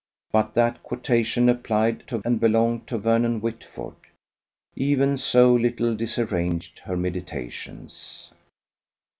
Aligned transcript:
But 0.31 0.55
that 0.55 0.81
quotation 0.81 1.47
applied 1.47 2.07
to 2.07 2.23
and 2.25 2.39
belonged 2.39 2.87
to 2.87 2.97
Vernon 2.97 3.39
Whitford. 3.39 3.93
Even 4.75 5.15
so 5.15 5.53
little 5.53 5.95
disarranged 5.95 6.79
her 6.79 6.97
meditations. 6.97 8.31